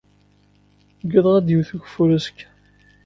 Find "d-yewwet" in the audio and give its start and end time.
1.45-1.71